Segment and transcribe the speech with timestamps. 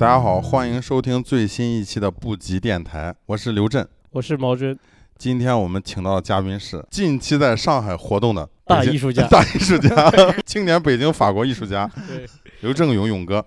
[0.00, 3.86] 大家好，欢迎收听最新一期的布吉电台，我是刘震。
[4.12, 4.74] 我是毛军，
[5.18, 10.10] 今天我们请到的嘉宾是近期在上海活动的大艺术家 大艺术家，
[10.46, 11.86] 青年北京法国艺术家，
[12.60, 13.44] 刘正勇勇哥。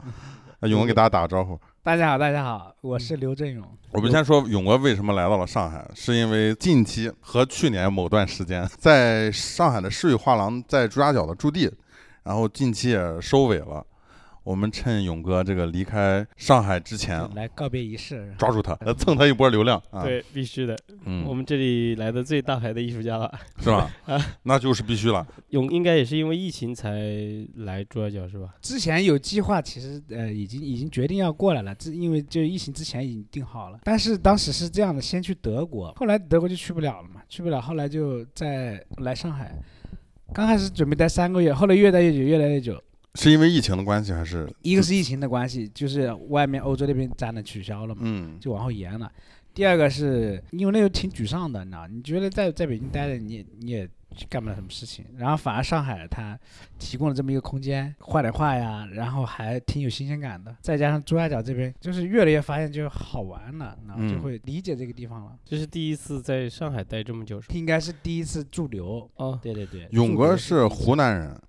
[0.60, 1.60] 那勇哥给大家打个招呼。
[1.82, 3.68] 大家好，大家好，我是刘振勇。
[3.92, 11.74] 我们先说勇哥为什么来到了上海，是因为近期和去年某段时间，在上海的世宇画廊在朱家角的驻地，
[12.22, 13.84] 然后近期也收尾了。
[14.44, 20.78] 我们趁勇哥这个离开上海之前，来告别仪式，抓住他，呃蹭他一波流量啊！，对，必须的。
[21.06, 23.90] 嗯，我们这里来的最大牌的艺术家了，是吧？
[24.06, 25.26] 啊那就是必须了。
[25.50, 26.92] 勇应该也是因为疫情才
[27.56, 28.54] 来朱家角是吧？
[28.62, 33.80] 之前有计划，其实呃已经已经决定要过来了，这因为就疫情之前已经定好了。
[33.84, 39.56] 但是当时是这样的，先去德国，后来德国就去不了了嘛，去不了，后来就再来上海。
[40.34, 42.82] 刚开始准备待三个月，后来越待越久，越来越久。
[43.16, 44.52] 是因为疫情的关系还是？
[44.62, 49.12] 一个是疫情的关系，就是外面欧洲那边展览取消了嘛，嗯，就往后延了。
[49.54, 53.88] 第二个是因为那时候挺沮丧的，你知道，你觉得在在北京待着，你也你也
[54.28, 56.36] 干不了什么事情，然后反而上海它
[56.80, 60.56] 提供了这么一个空间，画点画呀，然后还挺有新鲜感的。
[60.60, 65.38] 再加上朱家角这边，就是越来越发现就好玩了，然后就嗯会理解这个地方了。
[65.46, 67.40] 这是第一次在上海待这么久？
[67.50, 69.88] 应该是第一次驻留，哦，对对对。
[69.92, 71.40] 勇哥是湖南人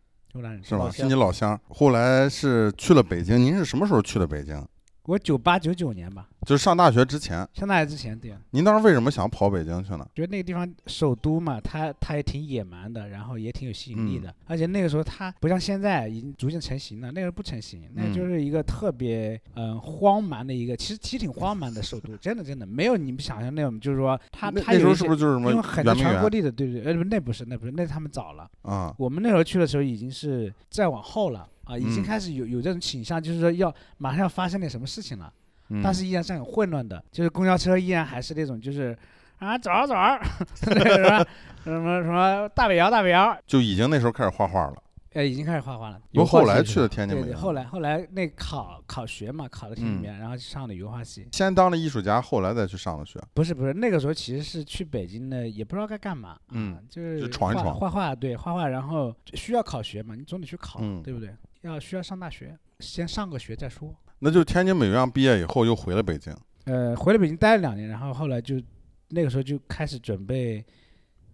[0.62, 0.90] 是吧？
[0.90, 1.58] 是你老乡。
[1.68, 4.64] 后来是去了北京，您是什么时候去的北京？
[5.06, 7.46] 我九八九九年吧，就是上大学之前。
[7.52, 8.40] 上大学之前对啊。
[8.52, 10.06] 您当时为什么想跑北京去呢？
[10.14, 28.94] 觉得那个地方首都嘛，它它也挺野蛮的，然后也挺有吸引力的，嗯而且那个时候它不像现在已经逐渐成型了，那个时候不成型，那嗯就是一个特别嗯、呃荒蛮的一个，其实其实挺荒蛮的首都， 真的真的没有你们想象那种，就是说它那那时候是不是就是什么因为很多全国地的，对对，呃不那不是那不是那他们早了，啊？
[28.98, 35.32] 我们那时候去的时候已经是再往后了啊，已经嗯开始有有这种倾向，就是说要马上要发生点什么事情了。
[35.70, 38.96] 嗯但是依然是很混乱的，就是公交车依然还是那种就是
[39.38, 40.20] 啊走儿走儿，
[40.66, 41.26] 那个
[41.64, 44.74] 什么什么什么大北窑大北窑，就已经那时候开始画画了。
[45.14, 45.98] 哎已经开始画画了。
[46.12, 47.36] 不油画后来去的天津美院。
[47.36, 51.26] 后来后来那考考学嘛，考的挺里嗯面，然后上的油画系。
[51.30, 53.18] 先当了艺术家，后来再去上的学。
[53.32, 61.30] 不是不是，那个时候其实是去北京的，也不知道该干嘛，嗯啊，就是就闯一闯画画画，对画画，然后需要考学嘛，你总得去考，嗯对不对？
[61.64, 63.94] 要需要上大学，先上个学再说。
[64.18, 66.34] 那就天津美院毕业以后又回了北京。
[66.64, 68.60] 呃，回了北京待了两年，然后后来就
[69.08, 70.64] 那个时候就开始准备，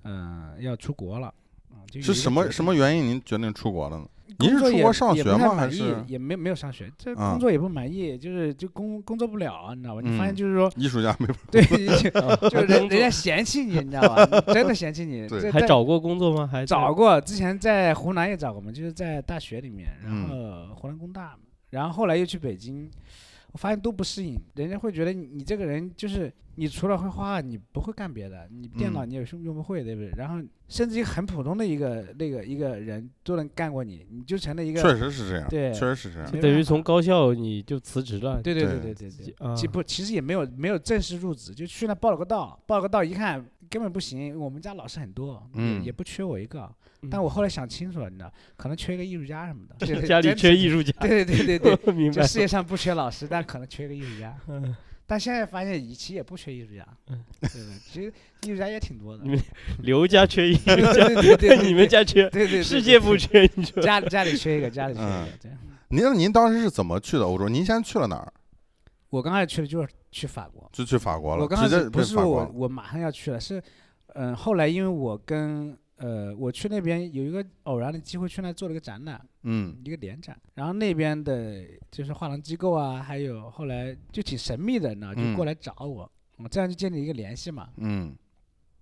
[0.02, 1.32] 嗯、要出国了。
[2.00, 4.08] 是什么什么原因您决定出国了呢？
[4.38, 10.00] 您是出国上学不太满意吗还是也没没有上学，这啊工作也不满意，就是就工工作不了，你知道吧？
[10.02, 11.34] 你发现嗯就是说，艺术家没法？
[11.50, 14.24] 对，就就人人家嫌弃你，你知道吧？
[14.52, 15.28] 真的嫌弃你。
[15.28, 16.48] 这还找过工作吗？
[16.50, 21.38] 还找过，之前在湖南也找过嘛，就是在大学里面，然嗯后湖南工大嘛，
[21.70, 22.90] 然后后来又去北京，
[23.52, 30.10] 我发现都不适应，人家会觉得你你这个人就是你除了会画画，你不会干别的，你电脑嗯你也用用不会，对不对？
[30.16, 36.40] 然后甚至于很普通的一个那个一个人都能干过你，你就成了一个确实是这样，对确实是这样。
[36.40, 38.40] 等于从高校你就辞职了。
[38.42, 46.60] 对对对对对对不其实也没有没有正式入职，就去那报了个到，报了个到一看根本不行，我们家老师很多，嗯也也不缺我一个。
[47.02, 49.74] 嗯但我后来想清楚了，你知道，可能缺一个艺术家什么的。
[49.78, 52.20] 对对家里缺艺术家，对对对对对， 明白。
[52.20, 54.36] 就世界上不缺老师，但可能缺个艺术家。
[54.48, 54.76] 嗯
[55.06, 57.60] 但现在发现，其实也不缺艺术家，嗯对对，
[57.90, 59.24] 其实艺术家也挺多的。
[59.24, 59.40] 你们
[59.80, 63.80] 刘家缺艺术对家，对对对 对，你们家缺，对对对，世界不缺，艺术？
[63.80, 65.28] 家里家里缺一个，家里缺一嗯个。
[65.42, 65.50] 对，
[65.88, 67.48] 您您当时是怎么去的欧洲？
[67.48, 68.32] 您先去了哪儿？
[69.08, 72.16] 我刚开始去的就是去法国，就去法国了，我刚开始不是。
[72.16, 73.62] 我我马上要去了，是
[74.14, 79.20] 嗯，后来因为我跟呃我去那边有一个偶然的机会去那做了个展览。
[79.42, 87.70] 嗯一个联展，然后那边的就是画廊机构啊，还有后来就挺神秘的呢，就过嗯来找我，嗯这样就建立一个联系嘛。
[87.76, 88.14] 嗯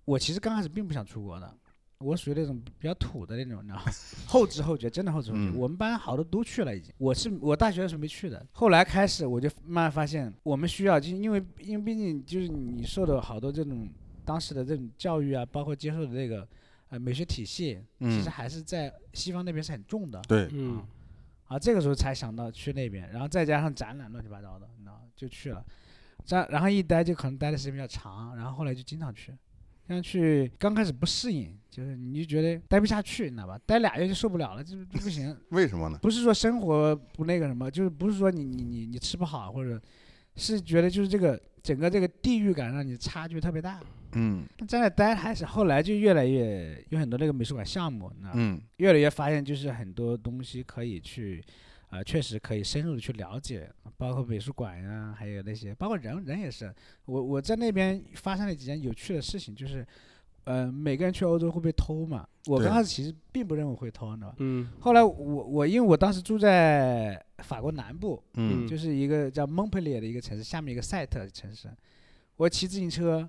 [0.03, 1.55] 我其实刚开始并不想出国的，
[1.99, 3.91] 我属于那种比较土的那种，你知道吗？
[4.25, 5.43] 后知后觉，真的后知后觉。
[5.43, 13.89] 嗯我们班好多都去了已经，我是我大学的时候没去的，后来开始我就慢慢发现，我们需要，就因为因为毕竟就是你受的好多这种
[14.23, 16.47] 当时的这种教育啊，包括接受的这个
[16.87, 20.21] 呃美学体系，其嗯实，还是在西方那边是很重的。
[20.25, 20.81] 对，嗯，
[21.47, 25.61] 啊，这个时候才想到去那边，然后再加上展览乱七八糟的，你知道，就去了。
[26.23, 29.33] 这，然后一待就可能待的时间比较长，然后后来就经常去。
[29.89, 33.59] 经常去，刚开始不适应，就是你就觉得待不下去，你知道吧？
[33.65, 35.35] 待俩月就受不了了，就就不行。
[35.49, 35.97] 为什么呢？
[35.99, 39.81] 不是说生活不那个什么，就是不是说你你你你吃不好，或者
[40.35, 43.81] 是觉得就是这个整个这个地域感让你差距特别大。
[44.13, 48.35] 嗯在那待还是后来就越来越有很多那个美术馆项目，你知道吧？
[48.37, 51.43] 嗯越来越发现就是很多东西可以去
[51.89, 56.71] 呃，确实可以深入的去了解，包括美术馆呀，还有那些，包括人人也是。
[57.05, 59.83] 我我在那边发生了几件有趣的事情，就是，
[60.43, 62.27] 呃，每个人去欧洲会被偷嘛。
[62.45, 64.35] 我刚开始其实并不认为会偷，你知道吧？
[64.37, 71.69] 嗯后来我我因为我当时住在法国南部，嗯就是一个叫蒙佩利尔的一个城市，下面一个赛特城市。
[72.37, 73.27] 我骑自行车，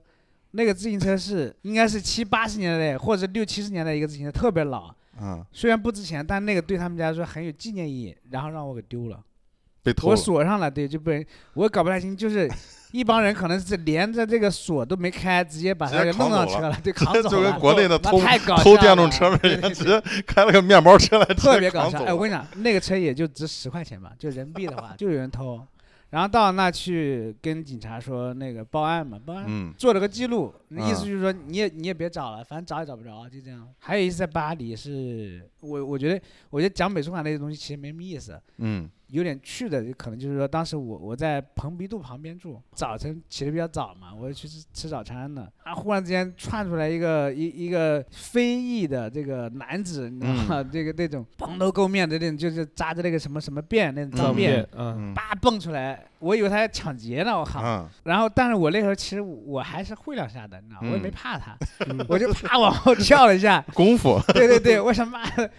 [0.51, 4.95] 那个自行车是应该是七八十年代或者六七十年代一个自行车，特别老。
[5.21, 8.17] 嗯，虽然不值钱，但那个对他们家来说很有纪念意义。
[8.31, 9.23] 然后让我给丢了，我
[9.83, 12.51] 被偷了，锁上了，对，就被人我也搞不太清，就是
[12.93, 17.59] 一帮人可能是连着这个锁都没开，直接把直接它给弄 扛走了上车了，对，扛走就跟了。
[17.59, 22.03] 国内的 偷太搞偷电动车的对人直接开了个面包车来，特别搞笑。
[22.05, 25.61] 哎，我跟你讲，那个车也就值十块钱吧，就人民币的话，就有人偷。
[26.11, 29.73] 然后到那去跟警察说那个报案嘛，报案、嗯。
[29.79, 33.67] 做了个记录，那意思嗯就是说你也你也别找了，反正找也找不着，就这样。
[33.79, 36.21] 还有一次在巴黎是，我我觉得
[36.51, 50.63] 我觉得讲美术馆那些东西其实没什么意思，嗯有点趣的，可能就是说当时我我在蓬皮杜旁边住，早晨起得比较早嘛，我就去吃吃早餐呢，啊，忽然之间窜出来一个一一个非裔的这个男子，你知道吗？
[50.63, 55.15] 这个那种蓬头垢面的那种，就是扎着那个什么什么辫那种辫，啊，嗯。
[55.15, 57.61] 叭蹦出来，我以为他要抢劫呢，我靠！
[57.65, 61.57] 嗯，然后，但是我那时候其实我还是会两下的，你知道，我也没嗯怕他，
[61.89, 62.05] 嗯。
[62.09, 64.21] 我就啪往后跳了一下， 功夫。
[64.35, 65.51] 对对对， 我想妈的，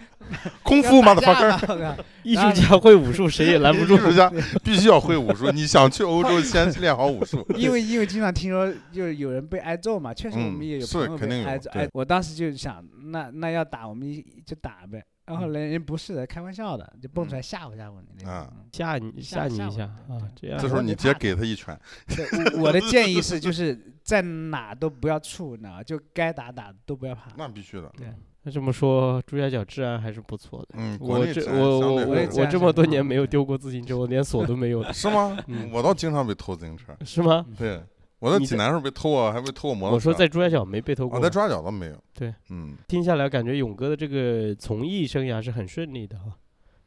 [0.62, 2.04] 功夫嘛的要 fucker，嘛我靠。
[2.22, 3.94] 艺术家会武术，谁也拦不住。
[3.94, 3.98] 艺。
[3.98, 4.32] 术家
[4.62, 11.70] 必须要会武术，你想去欧洲先练好武术，因为因为经常听说就是有人被挨揍嘛，确实我嗯们也有是朋友肯定有被挨揍。
[11.72, 11.82] 对。
[11.82, 15.02] 哎，我当时就想，那那要打我们一就打呗。
[15.24, 18.52] 然嗯后人人不是的，开玩笑的，就蹦出来吓唬吓唬你那种。
[18.72, 21.78] 吓你吓你一下啊，这样这时候你直接给他一拳，
[22.58, 25.82] 我我的建议是，就是在哪都不要怵，你知道？
[25.82, 27.30] 就该打打都不要怕。
[27.36, 28.08] 那必须的，对，
[28.42, 30.68] 那这么说，朱家角治安还是不错的。
[30.74, 35.70] 嗯，我这我我我我这么多年没有丢过自行车，我连锁都没有的，是吗嗯？
[35.72, 37.46] 我倒经常被偷自行车，是吗？
[37.56, 37.80] 对，
[38.22, 40.10] 我在济南时候被偷啊，还被偷过摩托车。
[40.10, 41.28] 我说在朱家角没被偷啊，过在。
[41.28, 42.04] 抓角倒没有。
[42.14, 46.32] 对，嗯，听下来，感觉勇哥的这个从艺生涯是很顺利的哈。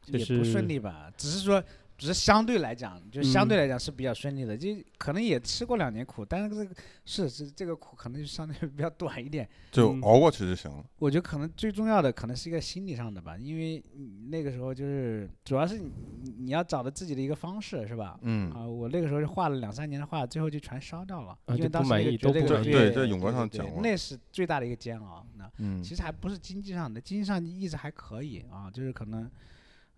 [0.00, 1.62] 就也不顺是利吧，只是说，
[1.96, 9.44] 只是相对来讲，就相嗯对来讲是比较顺利的，就可能也吃过两年苦，但是这个是是这个苦可能就相对比较短一点。
[9.44, 10.82] 嗯就熬过去就行了。
[10.98, 13.82] 我觉得可能最重要的可能是一个心理上的吧，因为
[14.30, 15.90] 那个时候就是主要是你
[16.22, 18.18] 你你要找到自己的一个方式是吧？
[18.22, 25.26] 嗯，啊，我那个时候就画了两三年的画，最后就全烧掉了，因为啊就不当时那个满意都觉得这个对对这永哥上对讲过那是最大的一个煎熬。
[25.36, 29.30] 那嗯其实还不是经济上的，经济上一直还可以啊，就是可能，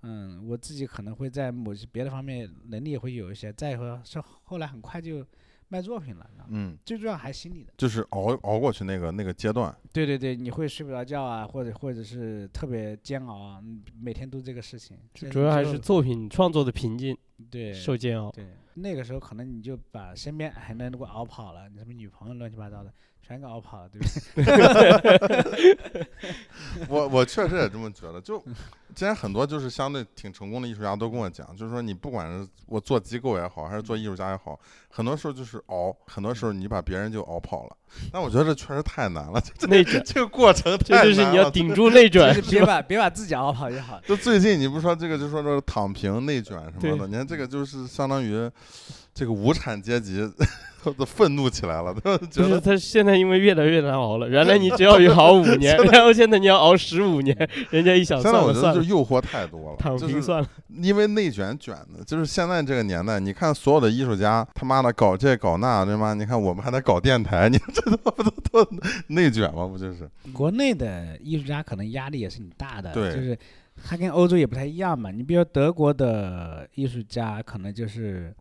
[0.03, 5.27] 嗯，我自己可能会在某些别的方面能力也会有一些，再说是后来很快就
[5.69, 7.73] 卖作品了，嗯，最重要还是心理的。
[7.77, 9.75] 就是熬熬过去那个那个阶段。
[9.93, 13.63] 对对对，你会睡不着觉啊，或者或者是特别煎熬
[14.01, 14.97] 每天都这个事情。
[15.13, 17.17] 这主要还是作品创作的瓶颈
[17.51, 18.31] 对受煎熬。
[18.31, 24.07] 对，那个时候可能你就把身边很多人都给熬跑了，你什么女朋友乱七八糟的全给熬跑了，对不
[24.43, 26.07] 对？
[26.89, 28.21] 我我确实也这么觉得。
[28.21, 28.43] 就
[28.95, 37.77] 既然很多就是相对挺成功的艺术家都跟我讲，就是说你不管是我做机构也好，还是做艺术家也好，很多时候就是熬，很多时候你把别人就熬跑了。
[38.13, 41.05] 但我觉得这确实太难了， 这内卷，这个过程太难了。
[41.05, 43.99] 这就是你要顶住内卷就，是别把别把自己熬跑就好。
[44.07, 48.51] 就最近你不说这个，就说这个躺平、内卷什么的，你看这个就是相当于
[49.15, 50.29] 这个无产阶级
[50.97, 54.29] 都愤怒起来了，他们觉不是得他现在因为越来越难熬了。
[54.29, 57.37] 原来你只要 有熬五年，然后现在你要熬十五年，
[57.71, 60.49] 人家一想现在我觉得算了算了，就诱惑太多了，躺就是平算了。
[60.81, 66.15] 因为内卷卷的，就是现在这个年代，你看所有的艺术家他妈的搞这搞那，对吗？
[66.15, 68.71] 你看我们还得搞电台，你 这他妈都都
[69.09, 69.67] 内卷吗？
[69.67, 70.09] 不就是？
[70.33, 73.37] 国内的艺术家可能压力也是挺大的，对就是
[73.85, 75.11] 他跟欧洲也不太一样嘛。
[75.11, 78.33] 你比如德国的艺术家，可能就是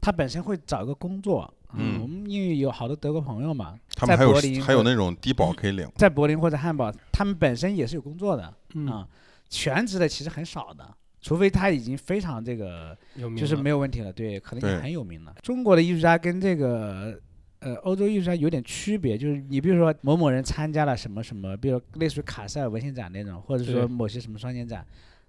[0.00, 2.00] 他本身会找一个工作，嗯。
[2.00, 9.06] 我们因为有好多德国朋友嘛，他们还有在柏林还有那种低保可以领，在柏林或者汉堡，他们本身也是有工作的啊、嗯，
[9.48, 10.88] 全职的其实很少的。
[11.22, 12.96] 除非他已经非常这个，
[13.36, 13.62] 就是有名了。
[13.64, 14.70] 没有问题了，对，可能对。
[14.70, 15.34] 也很有名了。
[15.42, 17.20] 中国的艺术家跟这个
[17.58, 24.86] 呃欧洲艺术家有点区别，就是你比如说某某人参加了什么什么，比如类似于卡塞尔文献展那种，或者说某些什么双年展，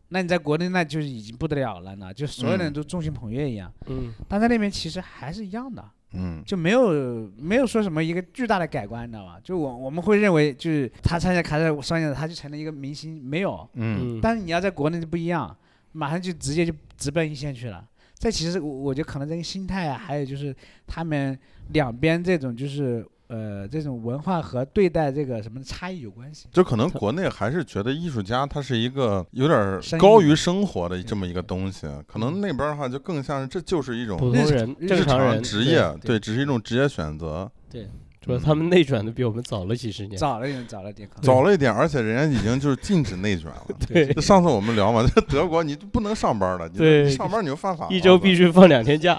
[0.09, 3.71] 那你在国内那就是已经不得了了呢，就所有人嗯都众星捧月一样。
[3.87, 5.83] 嗯，但在那边其实还是一样的，
[6.13, 9.37] 嗯就没有没有说什么一个巨大的改观，你知道吗？
[9.43, 13.67] 就我我们会认为就是他参加卡塞尔双年展，他就成了一个明星，没有。
[13.73, 15.55] 嗯嗯，但是你要在国内就不一样，
[15.91, 17.85] 马上就直接就直奔一线去了。
[18.17, 20.55] 这其实我我觉得可能这个心态啊，还有就是
[20.87, 21.37] 他们
[21.73, 26.47] 两边这种就是呃这种文化和对待这个什么差异有关系。
[26.51, 37.87] 就可能国内还是觉得艺术家他是一个有点儿高于生活的这么一个东西，可能那边儿的话就更像是这就是一种普通人、日正常人职业，对对，只是一种职业选择，对，
[38.27, 40.17] 主要他们内卷的比我们早了几十年。
[40.17, 43.65] 早了一点，早了点，早了一点，而且人家已经就是禁止内卷了。
[43.87, 47.95] 对就上次我们聊嘛， 这德国你不能上班了，你对上班你就犯法了。
[47.95, 49.15] 一周必须放两天假，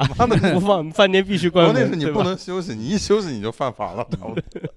[0.53, 1.75] 不放饭店必须关门。
[1.75, 4.07] 国内是你不能休息，你一休息你就犯法了。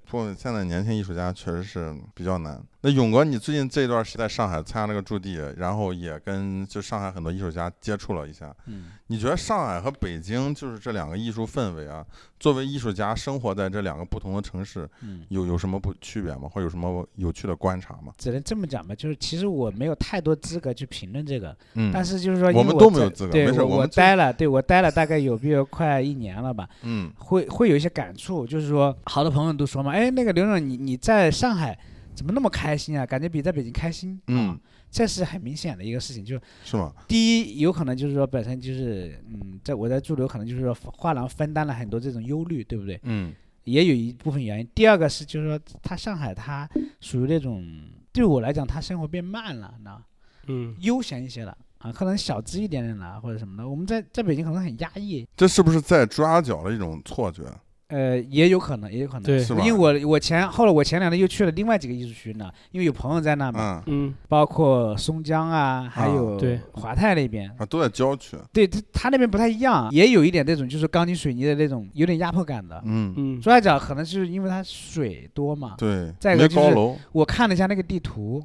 [0.10, 2.62] 不现在年轻艺术家确实是比较难。
[2.84, 8.54] 那勇哥，你最近这段是在上海参加那个驻地，然后也跟就上海很多艺术家接触了一下。
[8.66, 12.04] 嗯，你觉得上海和北京就是这两个艺术氛围啊？
[12.42, 16.50] 作为艺术家生活在这两个不同的城市，嗯，有有什么不区别吗？
[16.52, 18.12] 或者有什么有趣的观察吗？
[18.18, 31.78] 只能这么讲吧，就是其实我没有太多资格去评论这个，嗯，但是就是说，我们都没有资格对我没事我们就待了，对我待了大概有比如快一年了吧，嗯会会有一些感触，就是说，好多朋友都说嘛，哎，那个刘总，你你在上海
[32.16, 33.06] 怎么那么开心啊？
[33.06, 34.20] 感觉比在北京开心。
[34.28, 34.58] 嗯啊，
[34.92, 36.94] 这是很明显的一个事情，就是是吗？
[37.08, 43.00] 第一，有可能就是说本身就是，嗯，在我在驻留，可能就是说画廊分担了很多这种忧虑，对不对？
[43.04, 43.34] 嗯
[43.64, 44.68] 也有一部分原因。
[44.74, 46.68] 第二个是就是说，他上海他
[47.00, 47.64] 属于那种
[48.12, 50.06] 对我来讲，他生活变慢了，你知道吗，
[50.48, 53.70] 嗯，悠闲一些了啊，可能小资一点点了或者什么的。
[53.70, 57.44] 我们在在北京可能很压抑，这是不是在朱家角的一种错觉？
[57.92, 59.40] 呃，也有可能，也有可能，对。
[59.40, 59.62] 是吧？
[59.64, 64.08] 因为我我前后来我前两天又去了另外几个艺术区呢，因为有朋友在那嘛，嗯。
[64.08, 66.60] 嗯，包括松江啊，还有对。
[66.72, 68.38] 华泰那边，啊，都在郊区。
[68.54, 72.82] 对他他那边不太一样，也有一点那种就是钢筋水泥的那种有点压迫感的。
[72.86, 73.42] 嗯，嗯。
[73.42, 76.98] 朱家角可能就是因为它水多嘛，对，再一个就是高楼。
[77.12, 78.44] 我看了一下那个地图，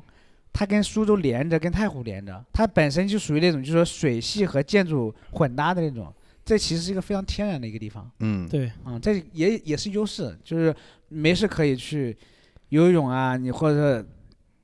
[0.53, 6.13] 它跟苏州连着，跟太湖连着，它本身就属于那种就是说水系和建筑混搭的那种，
[6.47, 8.09] 这其实是一个非常天然的一个地方。
[8.21, 10.75] 嗯，对，嗯，这也也是优势，就是
[11.09, 12.17] 没事可以去
[12.69, 14.07] 游泳啊，你或者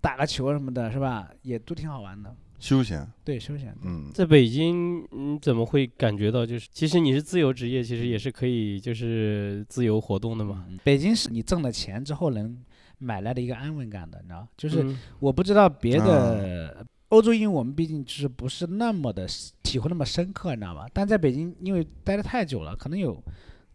[0.01, 1.29] 打个球什么的，是吧？
[1.43, 2.33] 也都挺好玩的。
[2.61, 3.05] 休闲。
[3.25, 3.77] 对，休闲。
[3.83, 10.65] 嗯，在北京，你怎么会感觉到就是，其实你是自由职业，其实也是可以就是自由活动的嘛。
[10.69, 12.57] 嗯北京是你挣了钱之后能
[12.99, 14.47] 买来的一个安稳感的，你知道？
[14.57, 19.27] 就是嗯我不知道别的欧洲，因为我们毕竟就是不是那么的
[19.63, 20.87] 体会那么深刻，你知道吧？
[20.95, 23.23] 但在北京，因为待的太久了，可能有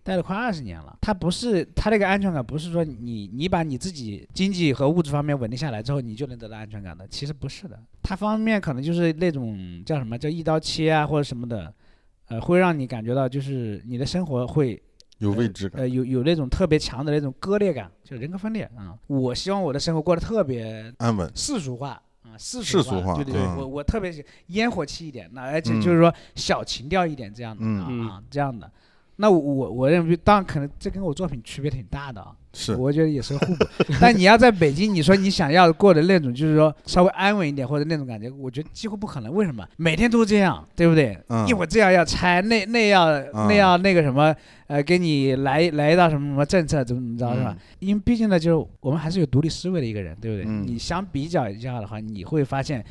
[0.01, 0.97] 待了快二十年了。
[1.01, 7.07] 它不是它那个安全感，不是说你你把你自己经济和物质方面稳定下来之后，你就能得到安全感的。
[7.07, 11.71] 其实不是的，它方面可能就是那种叫什么叫一刀切啊，或者什么的，
[12.29, 14.81] 呃，会让你感觉到就是你的生活会
[15.19, 15.81] 有未知感。
[15.81, 21.31] 呃，有有那种特别强的那种割裂感，就人格分裂啊、我希望我的生活过得特别安稳。
[21.35, 22.01] 世俗化啊，
[22.37, 23.57] 世世俗化对对对，嗯。
[23.57, 25.81] 我我特别喜烟火气一点，那而且嗯。
[25.81, 28.07] 就是说小情调一点这样的、嗯。
[28.07, 28.71] 啊，这样的。
[29.19, 33.65] 那我我我认为，当然可能这跟我作品区别挺大的啊，是，我觉得也是互补。
[33.99, 39.33] 但你要在北京，你说你想要过的那种，就是说稍微安稳一点或者那种感觉，我觉得几乎不可能。
[39.33, 39.67] 为什么？
[39.77, 41.17] 每天都这样，对不对？
[41.29, 44.35] 嗯一会儿这样要拆，那那要、那要那个什么，
[44.67, 47.55] 呃，给你来来一道什么什么政策，怎么怎么着，是吧？
[47.57, 50.45] 嗯因为毕竟呢，就是我们还是有独立思维的一个人，对不对？
[50.47, 52.83] 嗯你相比较一下的话，你会发现，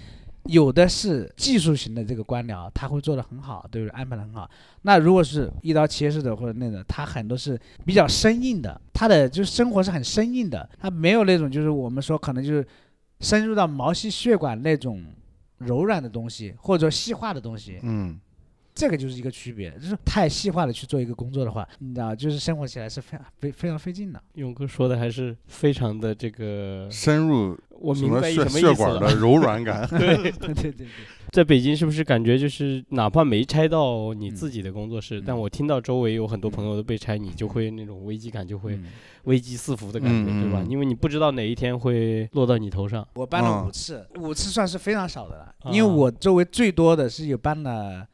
[0.48, 3.92] 有的是技术型的这个官僚，他会做得很好，对不对？
[3.96, 4.48] 安排得很好。
[4.82, 12.66] 那如果是一刀切式的或者那种，他很多是比较生硬的，他的就是生活是很生硬的，他没有那种就是我们说可能就是
[13.20, 15.04] 深入到毛细血管那种
[15.58, 17.78] 柔软的东西，或者细化的东西。
[17.82, 18.18] 嗯，
[18.76, 24.22] 这个就是一个区别，就是太细化的去做一个工作的话，你知道，就是生活起来是非常非非常费劲的。
[24.34, 28.74] 勇哥说的还是非常的这个，深入我明白什么血。
[28.74, 29.88] 管的柔软感。
[29.98, 30.86] 对，对对对对，
[31.32, 38.84] 在北京是不是感觉就是哪怕没拆到你自嗯己的工作室，嗯但我听到周围有很多朋友都被拆，你就会那种危机感就会嗯
[39.24, 40.62] 危机四伏的感觉，嗯对吧？
[40.62, 43.06] 嗯因为你不知道哪一天会落到你头上。
[43.14, 48.06] 我搬了嗯五次，五次算是非常少的了，啊因为我周围最多的是有搬了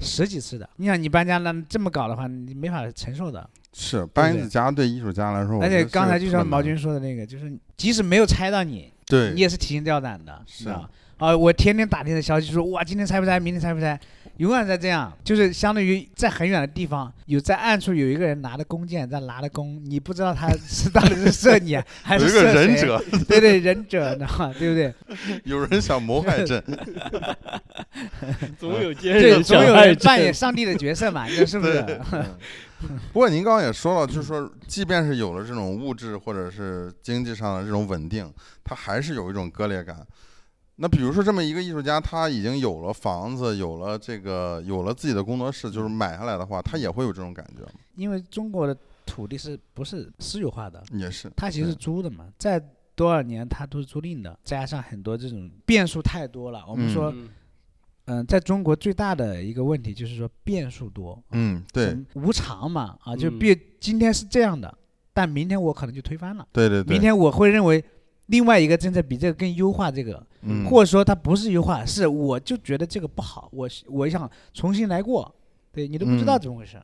[0.00, 0.68] 十几次的。
[0.76, 3.48] 你想你搬家那这么搞的话，你没法承受的。
[3.72, 10.88] 是搬一次家对艺术家来说，而且刚才就像毛军说的那个，就是即使没有拆到你，对你也是提心吊胆的，是知道
[11.18, 13.98] 吧啊，我天天打听的消息说，哇，今天拆不拆，明天拆不拆，
[14.36, 24.54] 永远在这样，就是相当于在很远的地方，有在暗处有一个人拿着弓箭在拿着弓，你不知道他是 到底是射你啊还有一个是射谁，忍者，对对，忍者，你知道吗？
[24.58, 24.94] 对不对？
[25.44, 26.62] 有人想谋害朕。
[28.58, 30.32] 总有奸对，人总有想害朕人扮演。
[30.32, 32.00] 上帝的角色嘛，你说是不是？
[33.12, 38.32] 不过您刚刚也说了，就是说，即便是有了这种物质或者是经济上的这种稳定，
[38.62, 39.96] 它还是有一种割裂感。
[40.80, 47.72] 那比如说这么一个艺术家，他已经有了房子，有了这个，有了自己的工作室，就是买下来的话，他也会有这种感觉吗？
[47.96, 50.82] 因为中国的土地是不是私有化的？
[50.92, 52.62] 也是，它其实是租的嘛，在
[52.94, 56.64] 多少年它都是租赁的，加上很多这种变数太多了。
[56.68, 57.28] 我们嗯说，嗯
[58.06, 64.72] 嗯、在中国最大的一个问题就是说变数多，嗯，对无常嘛，啊，就嗯比今天是这样的，
[65.12, 67.84] 但明天我可能就推翻了，对对对，明天我会认为
[68.26, 75.34] 另外一个政策比这个更优化这个，嗯，或者说它不是优化，是我就觉得这个不好，我我想重新来过，
[75.72, 76.40] 对你都不知道嗯。
[76.40, 76.80] 怎么回事，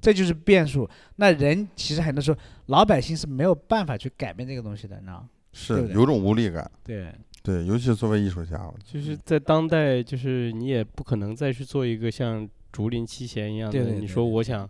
[0.00, 0.88] 这就是变数。
[1.16, 5.28] 那人其实很多时候老百姓是没有办法去改变这个东西的，你知道吗？
[5.52, 5.88] 对对？
[5.88, 13.78] 是有种无力感，对，对，尤其是作为艺术家，就是在当代，就是你也不可能再去做一个像竹林七贤一样的。
[13.78, 14.68] 你对对对对说我想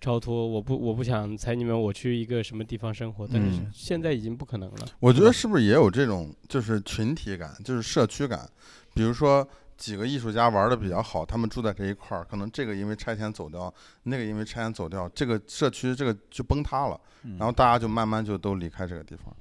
[0.00, 4.86] 超脱，我不我不想踩你们，我去一个什么地方生活，但是嗯现在已经不可能了。
[5.00, 8.48] 我觉得是不是也有这种就是群体感，就是社区感？
[8.92, 9.46] 比如说
[9.76, 13.72] 几个艺术家玩的比较好，他们住在这一块儿，可能这个因为拆迁走掉，
[14.04, 19.34] 那个因为拆迁走掉，这个社区这个就崩塌了，嗯然后大家就慢慢就都离开这个地方。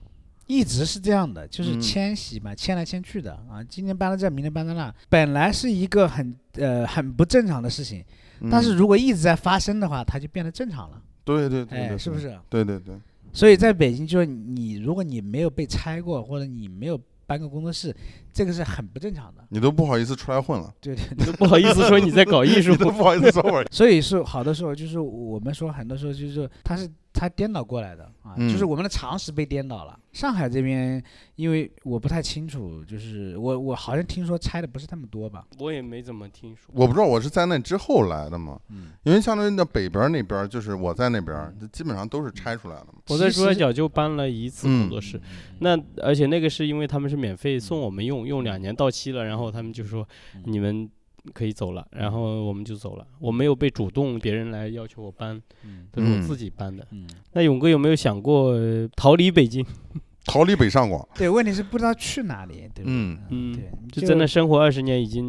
[0.46, 3.64] 一直是这样的，就是嗯迁徙嘛，迁来迁去的啊。
[3.64, 8.04] 今天搬到这，明天搬到那，本来是一个很呃很不正常的事情，
[8.52, 11.98] 但是嗯如果一直在发生的话，它就变得正常了，对对对哎，对，对？
[11.98, 12.38] 是不是？
[12.50, 12.96] 对对对，
[13.32, 17.96] 所以在北京，就是你如果你没有被拆过，或者你没有搬过工作室，
[18.34, 19.46] 这个是很不正常的。
[19.50, 29.98] 你都不好意思出来混了，对对你都不好意思说你在搞艺术你，都不好意思说我 所以是好的时候，就是我们说很多时候就是它是它颠倒过来的啊，嗯就是我们的常识被颠倒了。
[30.12, 31.04] 上海这边，
[31.36, 35.44] 因为我不太清楚，就是我我好像听说拆的不是那么多吧？
[35.60, 36.72] 我也没怎么听说。
[36.72, 43.00] 我不知道我是在那之后来的嘛，嗯，因为相当于那北边儿那边儿就是我在那边儿，就基本上都是拆出来的嘛。
[43.10, 45.22] 我在其实珠三角就搬了一次工作室，嗯
[45.60, 50.44] 那而且那个是因为他们是免费送我们用，用两年到期了，然后他们就说嗯。
[50.46, 50.90] 你们
[51.34, 55.88] 可以走了，然后我们就走了，我没有被主动别人来要求我搬，嗯。
[55.92, 56.22] 都是我嗯。
[56.22, 56.86] 自己搬的。
[56.92, 59.66] 嗯，那勇哥有没有想过呃逃离北京？
[60.26, 62.94] 逃离北上广，对，问题是不知道去哪里，对不对？
[62.94, 65.28] 嗯嗯对，就真的生活二十年，已经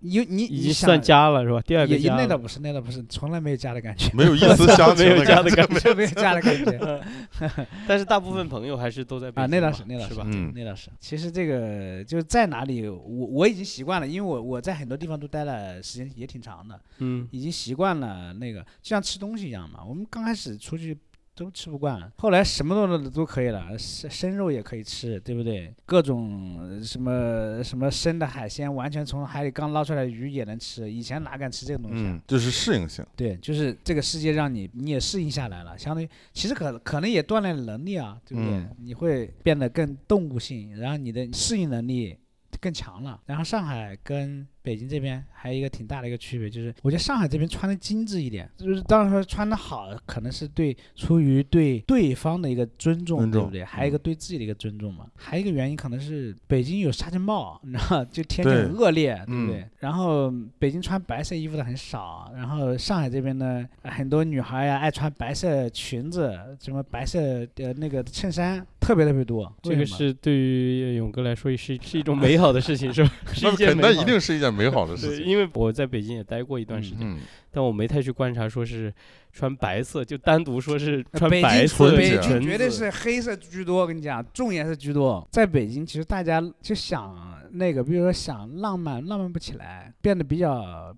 [0.00, 1.60] 你你已经算家了，是吧？
[1.60, 2.16] 第二个也也家。
[2.16, 5.42] 那倒不是，那倒不是，从来没有家的感觉，没有一丝乡情没有家。
[5.42, 5.94] 的感觉。
[5.94, 7.04] 没有家的感觉
[7.86, 9.46] 但是大部分朋友还是都在北啊。
[9.46, 10.24] 那倒是，那倒是吧？
[10.26, 10.88] 嗯那倒是。
[10.98, 19.80] 其实这个就是在哪里，我我已经习惯了，因为我我在很多地方都待了时间也挺长的，嗯，已经习惯了那个，就像吃东西一样嘛。
[19.86, 20.96] 我们刚开始出去
[21.34, 25.72] 都吃不惯，后来什么都都可以了，生生肉也可以吃，对不对？
[25.84, 32.12] 各种呃什么什么生的海鲜，完全从海里刚捞出来的鱼也能吃，以前哪敢吃这个东西啊？
[32.12, 33.04] 嗯，就是适应性。
[33.16, 38.54] 对，就是这个世界让你你也适应下来了，相当于其实可可能也锻炼了能力啊，对不对？
[38.54, 42.16] 嗯你会变得更动物性，然后你的适应能力
[42.64, 43.20] 更强了。
[43.26, 53.62] 然后上海跟北京这边还有一个挺大的一个区别，就是我觉得上海这边穿的精致一点，就是当然说穿的好，可能是对出于对对方的一个尊重，对不对？
[53.62, 55.06] 还有一个嗯对自己的一个尊重嘛。
[55.14, 59.60] 还有一个原因可能是北京有沙尘暴，你知道，就天气很恶劣，对不对？
[59.60, 67.20] 嗯然后北京穿白色衣服的很少，然后上海这边呢，很多女孩呀爱穿白色裙子，什么白色
[67.54, 69.50] 的那个衬衫，特别特别多。
[69.62, 73.10] 这个是对于勇哥来说是 是一种美好的事情，是吧？
[73.32, 75.26] 是那一件肯那一定是一件美好的事，情。
[75.26, 77.18] 因为我在北京也待过一段时间，嗯，
[77.50, 78.92] 但我没太去观察，说是
[79.32, 85.26] 穿白色，就单独说是穿白色北京裙绝对是黑色居多，我跟你讲，重颜色居多。
[85.32, 90.94] 在北京，其实大家就想那个，比如说想浪漫，浪漫不起来，变得比较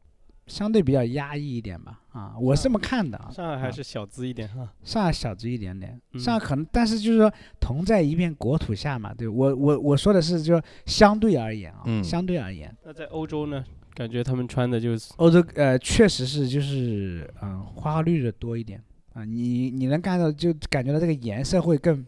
[0.47, 2.01] 相对比较压抑一点吧。
[2.13, 3.31] 啊，我是这么看的啊。
[3.31, 4.69] 上海还啊是小资一点哈。
[4.83, 13.63] 上海小资一点点，嗯上海可能，但是就是说同在一片国土下嘛，对我我我说的是就相对而言啊，嗯相对而言，那在欧洲呢，
[13.95, 18.83] 感觉他们穿的就是欧洲呃确实是就是嗯花花绿绿的多一点
[19.13, 22.07] 啊，你你能看到就感觉到这个颜色会更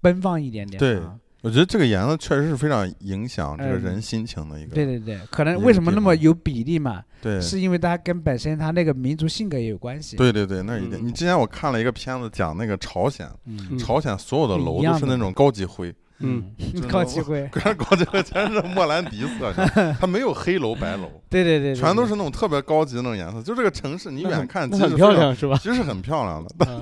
[0.00, 4.74] 奔放一点点，对啊我觉得这个颜色确实是非常影响这个嗯人心情的一个。
[4.74, 10.98] 对对对，可能为什么那么有比例嘛，对是因为它跟本身它那个民族性格也有关系，对对对，那一定。
[11.00, 19.52] 嗯你之前我看了一个片子，讲那个朝鲜，嗯嗯朝鲜所有的楼都是那种高级灰，嗯，真的 高级灰，全 是高级灰，全是莫兰迪色，
[19.98, 23.42] 它没有黑楼白楼，对对对，全都是那种特别高级的那种颜色。
[23.42, 25.56] 就这个城市，你远看其实很漂亮是吧？
[25.62, 26.80] 其实很漂亮的，但啊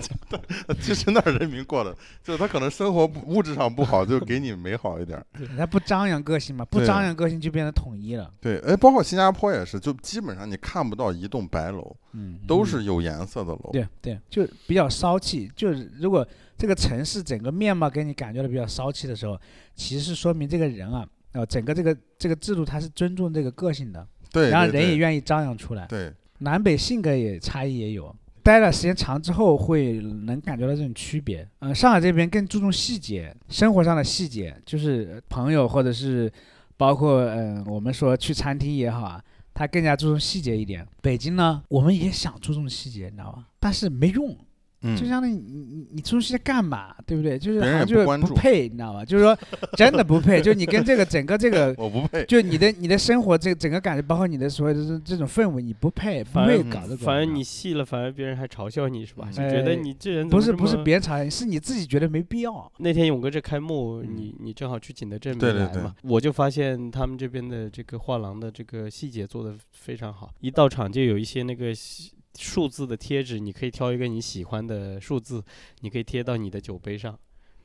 [0.80, 5.24] 其实那人民过的，就是他可能生活物质上不好，就给你美好一点儿。
[5.56, 13.70] 它不张扬个性嘛，不张扬个性就变得统一了，对，哎，包括新加坡也是，就基本上你看不到一栋白楼，嗯，都是有颜色的楼。
[13.72, 15.50] 对对，就比较骚气。
[15.54, 16.26] 就是如果
[16.58, 19.40] 这个城市整个面貌给你感觉的比较骚气的时候，
[19.76, 25.86] 其实是说明这个人啊，呃，整个这个这个制度它是尊重这个个性的，对，然后人也愿意张扬出来。
[25.86, 31.48] 对，南北性格也差异也有，待了时间长之后，会能感觉到这种区别。
[31.60, 36.32] 嗯、上海这边更注重细节，生活上的细节，就是朋友或者是
[36.76, 39.22] 包括嗯、我们说去餐厅也好啊，
[39.54, 40.84] 他更加注重细节一点。
[41.00, 43.44] 北京呢，我们也想注重细节，你知道吧？
[43.60, 44.36] 但是没用。
[44.82, 46.94] 嗯，就相当于你你你出去干嘛？
[47.06, 47.38] 对不对？
[47.38, 49.04] 就是就是也不关注配，你知道吗？
[49.06, 49.36] 就是说
[49.76, 52.24] 真的不配，就你跟这个整个这个 我不配。
[52.26, 56.96] 就你的你的生活这整个感觉，包括你的所有的这这种氛围，你不配，不反而配搞这个。
[56.98, 59.28] 反而你细了，反而别人还嘲笑你是吧？
[59.28, 62.70] 嗯就觉得哎你这人不是不是别人嘲笑你，是你自己觉得没必要。
[62.78, 75.44] 那天勇哥这开幕，嗯你你正好去景德镇没对对对来嘛，我就发现他们这边的这个画廊的这个细节做的非常好，一到场就有一些那个细数字的贴纸，你可以挑一个你喜欢的数字，
[75.80, 77.18] 你可以贴到你的酒杯上，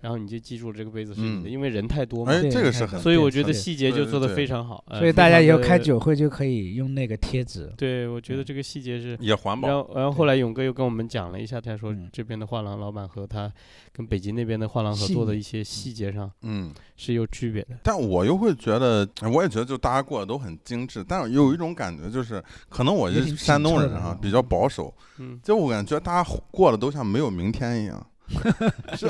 [0.04, 2.32] 然后你就记住了这个杯子是你的，嗯因为人太多嘛。
[2.32, 5.80] 哎，对这个是很，所以我觉得细节就做得对对对非常好，呃所以大家以后开。
[5.84, 7.70] 酒会就可以用那个贴纸。
[7.76, 9.68] 对，我觉得这个细节是也环保。
[9.68, 13.52] 然后，然后后来勇哥又跟我们讲了一下，他说嗯这边的画廊老板和他
[13.92, 17.78] 跟北京那边的画廊合作的一些细节上嗯，是有区别的。
[17.84, 28.08] 但我又会觉得，我也觉得就大家过得都很精致，但有一种感觉就是，可能我也挺是山东人紧凑的，啊比较保守，嗯，就我感觉大家过得都像没有明天一样，
[28.98, 29.08] 就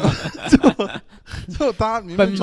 [0.50, 2.38] 就就大家明奔明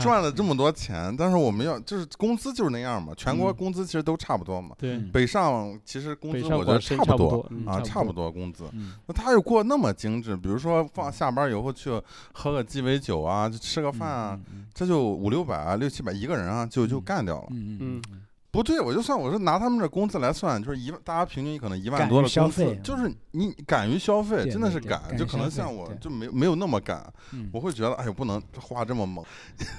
[0.00, 3.54] 赚了这么多钱，但是我们要就是工资就是那样嘛，全国嗯。
[3.56, 4.74] 工资其实都差不多嘛。
[4.78, 5.10] 对，嗯。
[5.12, 8.64] 北上其实工资我觉得差不多差不多嗯啊，差不多工资。
[8.72, 8.94] 嗯。
[9.06, 11.90] 那他又过那么精致，比如说放下班以后去
[12.32, 17.02] 喝个鸡尾酒啊，就吃个饭啊，嗯这就五六百啊，六七百一个人啊，就就嗯。
[17.02, 17.46] 干掉了。
[17.50, 18.02] 嗯嗯。
[18.10, 18.20] 嗯
[18.56, 27.48] 不对，我就算我是拿他们这工资来算，就是一万，大家平均可能一万多的工资消费，就是你敢于消费，真的是敢，就可能像我就没没有那么敢，嗯。
[27.52, 29.24] 我会觉得哎呦不能花这么猛，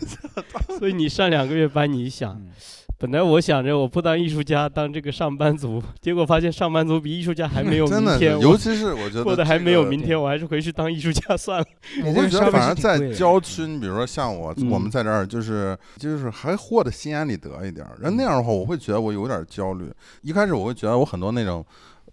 [0.80, 2.52] 所以你上两个月班，你想，嗯
[3.00, 11.66] 本来我想着我不当艺术家，当这个上班族，结果发现上班族比艺术家还没有 明天，我尤其是我觉得过得还没有明天，我还是回去当艺术家算了。
[12.04, 17.96] 我会觉得，反正在郊郊区，你比如说像我，嗯我们在这儿就是就是还活得心安理得一点儿。
[18.02, 19.92] 人那样的话，我会觉得我有点焦虑。
[20.24, 21.64] 一开始我会觉得我很多那种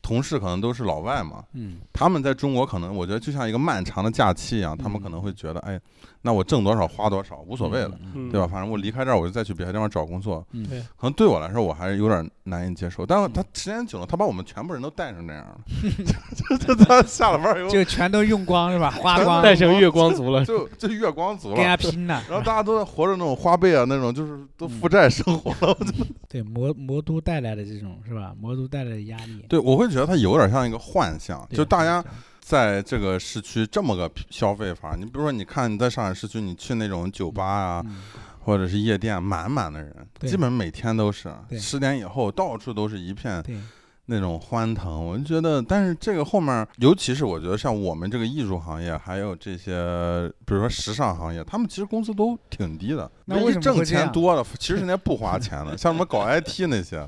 [0.03, 5.81] 同事可能都是老外嘛，嗯他们在中国可能我觉得就像一个漫长的假期一样，他们可能会觉得，哎，
[6.26, 8.46] 那我挣多少花多少无所谓了，嗯，对吧？？
[8.46, 10.42] 反正我离开这儿，我就再去别的地方找工作。
[10.52, 13.04] 嗯，可能对我来说，我还是有点难以接受。
[13.04, 15.60] 但是他时间久了，他把我们全部人都带成这样了，
[16.58, 18.90] 就就他下了班以后就全都用光是吧？
[18.90, 20.42] 花光，带成月光族了。
[20.46, 21.64] 就就月光族了跟。
[21.66, 22.22] 人家拼了。
[22.26, 25.76] 然后大家都在活着那种花呗啊，那种就是都负债生活了。
[26.28, 28.32] 对魔魔都带来的这种是吧？
[28.40, 32.08] 魔都带来的压力，对，我会觉得它有点像一个幻象，就大家对
[32.44, 34.94] 在这个市区这么个消费法。
[34.98, 37.96] 你比如说，你看你在上海市区，你去那种酒吧啊，嗯。
[38.44, 43.59] 或者是夜店，满满的人，基本每天都是十点以后，到处都是一片对，
[44.07, 45.05] 那种欢腾。
[45.05, 53.11] 我就觉得，但是这个后面，尤其是我觉得像我们这个艺术行业，还有这些，比如说时尚行业，他们其实工资都挺低的。
[53.25, 57.07] 那为什么挣钱多的，其实人家不花钱的，像什么搞 IT 那些，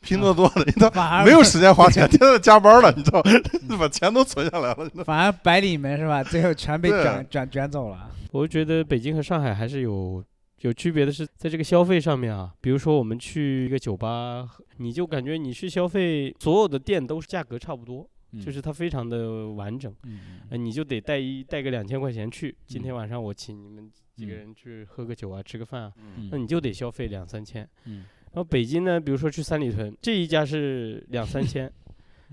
[0.00, 3.22] 拼多多的，他反而没有时间花钱，天天在加班了，你知道，
[3.78, 4.88] 把钱都存下来了。
[5.04, 6.22] 反而白领们是吧？
[6.22, 8.08] 最后全被对卷卷卷走了。
[8.32, 10.22] 我觉得北京和上海还是有
[10.62, 18.08] 有区别的是，在这个消费上面啊，比如说我们去一个酒吧，你就感觉你去消费，所有的店都是价格差不多，
[18.42, 22.96] 就是它非常的完整，嗯呃，你就得带一带个两千块钱去，今天嗯。
[22.96, 24.36] 晚上我请你们几个嗯。
[24.36, 27.68] 人去喝个酒啊，吃个饭啊，嗯那你就得消费两三千。
[27.84, 28.04] 嗯。
[28.32, 31.72] 然后北京呢，比如说去三里屯，这一家是两三千嗯，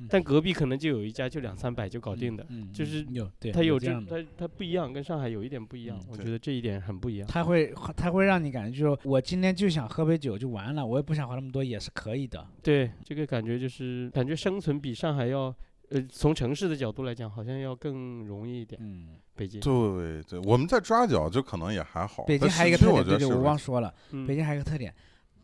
[0.09, 2.45] 但隔壁可能就有一家就两三百就搞定的。
[2.73, 4.23] 就是有对它有这这样的。
[4.23, 7.27] 它它不一样，跟上海有一点不一样，嗯我觉得这一点很不一样。
[7.27, 12.45] 他会他会让你感觉，就是我今天就想喝杯酒就完了，我也不想花那么多，也是可以的。
[12.61, 15.53] 对，这个感觉就是感觉生存比上海要，
[15.89, 18.79] 呃，从城市的角度来讲，好像要更容易一点。
[18.83, 22.23] 嗯，北京，对对，我们在抓脚就可能也还好。
[22.23, 24.93] 北京还有一个特点，我忘说了，嗯北京还有一个特点，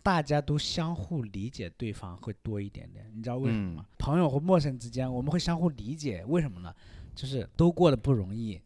[0.01, 3.09] 大家都相互理解对方会多一点点。
[3.15, 3.85] 你知道为什么吗？
[3.97, 6.73] 朋友和陌生人之间，我们会相互理解，为什么呢？
[7.15, 8.61] 就是都过得不容易，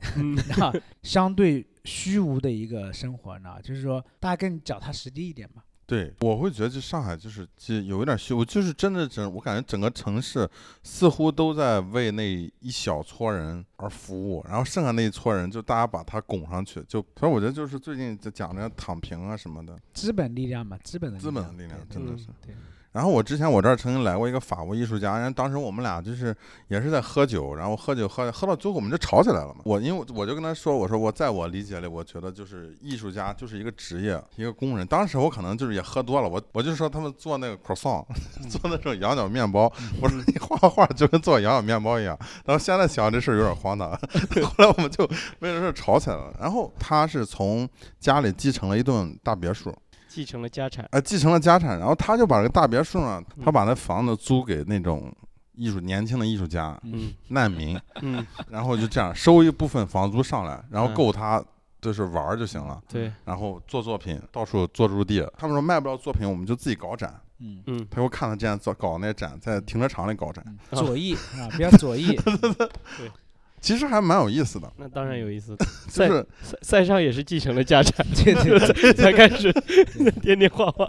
[1.02, 5.64] 相对虚无的一个生活呢，就是说大家更脚踏实地一点嘛。
[5.86, 10.50] 对，我会觉得这上海就是就有一点虚无，就是真的整，我感觉整个城市
[10.82, 22.28] 似乎都在为那一小撮人而服务，然后剩下那一撮人就大家把他拱上去，就所以我觉得就是最近在讲着躺平啊什么的，资本力量嘛，资本的资本的力量真的嗯是。
[22.42, 22.56] 对，
[22.94, 26.34] 然后我之前我这儿曾经来过一个法国艺术家，然后当时我们俩就是
[26.68, 29.62] 也是在喝酒，然后喝酒喝喝到最后我们就吵起来了嘛。
[29.66, 34.86] 我因为我就跟他说，我说我在我理解里，我觉得就是艺术家就是一个职业，一个工人。
[34.86, 38.06] 当时我可能就是也喝多了，我我就说他们做那个 croissant，
[38.48, 39.64] 做那种羊角面包，
[40.00, 42.16] 我说你画画就跟做羊角面包一样。
[42.46, 43.90] 然后现在想这事儿有点荒唐，
[44.46, 45.04] 后来我们就
[45.40, 46.32] 为这事吵起来了。
[46.40, 47.68] 然后他是从
[48.00, 49.76] 家里继承了一栋大别墅。
[50.14, 55.12] 继承了家产，呃，继承了家产，然后他就把这个大别墅呢，他把那房子租给那种
[55.56, 57.12] 艺术年轻的艺术家、嗯。
[57.30, 60.94] 难民， 嗯，然后就这样收一部分房租上来，然后嗯。
[60.94, 61.44] 够他
[61.82, 65.28] 就是玩儿就行了，对，然后做作品，到处做驻地。
[65.36, 67.20] 他们说卖不了作品，我们就自己搞展。
[67.40, 67.88] 嗯，嗯。
[67.90, 72.16] 他给我看他之前做搞那展，在停车场里搞展， 嗯左翼 啊，比较左翼，
[73.64, 75.56] 其实还蛮有意思的，那当然有意思。
[75.90, 79.52] 就是赛赛上也是继承了家产，对 对对， 才开始
[80.22, 80.88] 天天画画。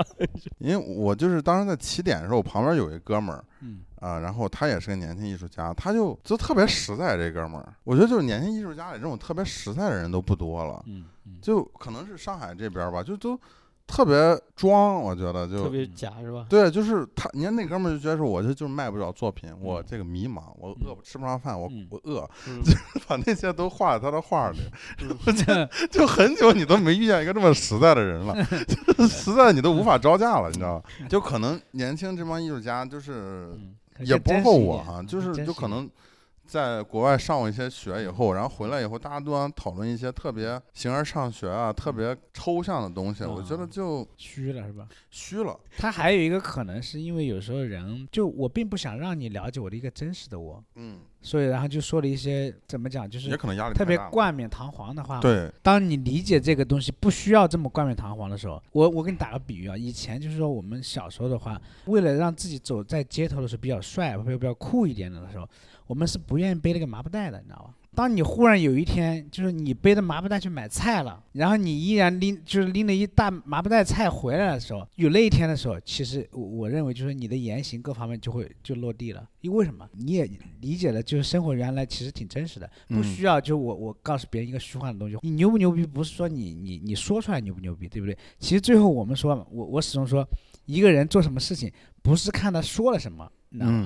[0.59, 3.45] 因为我就是当时在起点的时候，我旁边有一哥们儿。
[3.63, 13.41] 嗯啊，然后他也是个年轻艺术家，他就就特别实在，这哥们儿，我觉得就是年轻艺术家里这种特别实在的人都不多了，嗯嗯，就可能是上海这边儿吧，就都
[13.87, 16.47] 特别装，我觉得就特别假是吧？
[16.49, 22.61] 对，就是他，你看那哥们儿就觉得说，我就就是卖不了作品，我嗯这个迷茫，我饿嗯吃不上饭，我嗯我饿，嗯
[23.07, 24.59] 把那些都画在他的画里，
[25.45, 28.35] 这就很久你都没遇见一个这么实在的人了，
[28.97, 30.89] 就是 实在你都无法招架了，你知道吧？
[31.09, 33.51] 就可能年轻这帮艺术家就是。
[33.57, 35.89] 嗯也包括我哈，嗯就是就可能
[36.47, 44.87] 在国外上过一些学以后，然后回来以后，大家都想讨论一些特别形而上学啊、特别抽象的东西，我觉得啊就虚了是吧？
[45.11, 45.59] 虚了。
[45.79, 65.49] 他还有一个可能是因为有时候人就我并不想让你了解我的一个真实的我，嗯，所以然后就说了一些怎么讲，就是也可能压力特别冠冕堂皇的话。，对，当你理解这个东西不需要这么冠冕堂皇的时候，我我给你打个比喻啊，以前就是说我们小时候的话，为了让自己走在街头的时候比较帅或者比较酷一点的时候，
[65.87, 67.75] 我们是不愿意背那个麻布袋的，你知道吧？
[67.95, 79.89] 当你忽然有一天，就是你背着麻布袋去买菜了，然后你依然拎就是拎了一大麻布袋菜回来的时候，有那一天的时候，其实我我认为就是你的言行各方面就会就落地了，因为为什么？
[79.93, 80.29] 你也
[80.61, 85.17] 理解了，就是生活原来其实挺真实的，不嗯需要就我我告诉别人一个虚幻的东西。
[85.23, 88.19] 你牛不牛逼，不是说你你你说出来牛不牛逼，对不对？
[88.41, 90.27] 其实最后我们说嘛，我我始终说，
[90.67, 91.71] 一个人做什么事情，
[92.03, 93.31] 不是看他说了什么。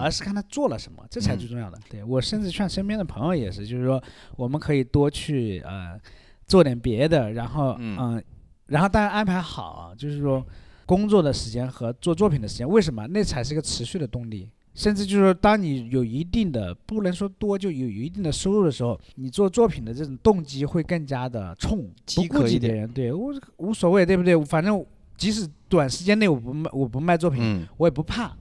[0.01, 1.79] 而是看他做了什么，这才嗯最重要的。
[1.91, 4.03] 对我甚至劝身边的朋友也是，就是说
[4.37, 5.99] 我们可以多去呃
[6.47, 8.25] 做点别的，然后嗯嗯、
[8.67, 10.45] 然后当然安排好啊，就是说
[10.87, 13.07] 工作的时间和做作品的时间，为什么？
[13.09, 14.51] 那才是一个持续的动力。
[14.75, 24.41] 甚至就是说，当你有一定的不能说多，就有有一定的收入的时候，你做作品的这种动机会更加的冲，不顾及别人，对我无所谓，对不对？
[24.45, 28.37] 反正即使短时间内我不卖我不卖作品，嗯，我也不怕，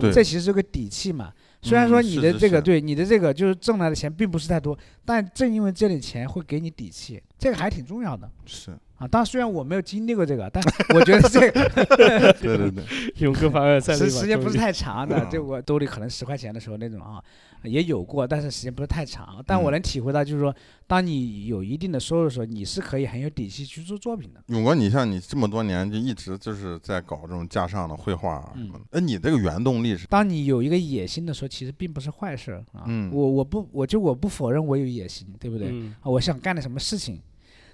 [0.00, 0.12] 对。
[0.12, 1.32] 这其实是个底气嘛。
[1.60, 8.30] 虽然说嗯你的这个、对你的这个就是挣来的钱并不是太多，但正因为这点钱会给你底气，这个还挺重要的。
[8.46, 9.08] 是，啊。
[9.08, 10.62] 当然，虽然我没有经历过这个，但
[10.94, 12.84] 我觉得这个对 对对，
[13.18, 17.22] 勇哥凡尔赛了时间不是太长的嗯，就我兜里可能十块钱的时候那种啊，
[17.62, 19.42] 也有过，但是时间不是太长。
[19.46, 20.54] 但我嗯能体会到，就是说，
[20.86, 24.42] 当你有一定的收入的时候，你是可以很有底气去做作品的。
[24.46, 30.06] 勇哥，你像你这么多年就一直就是在搞这种架上的绘画啊什么的嗯，哎，你这个原动力是？
[30.06, 32.84] 当你有一个野心的时候，其实并不是坏事儿啊。
[32.86, 35.68] 嗯我我不我就我不否认我有野心，对不对？
[35.70, 37.20] 嗯啊，我想干点什么事情，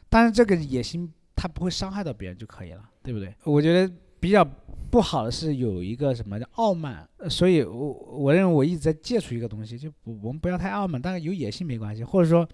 [0.09, 3.35] 但是这个野心他不会伤害到别人就可以了，对不对？
[3.45, 4.45] 我觉得比较
[4.91, 12.49] 不好的是有一个什么叫傲慢，所以我我认为我一直在戒除一个东西，就我们不要太傲慢，但是有野心没关系，或者说。